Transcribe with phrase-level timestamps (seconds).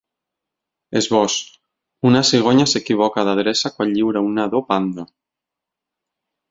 [0.99, 1.35] Esbós:
[2.11, 5.11] Una cigonya s’equivoca d’adreça quan lliura un nadó panda.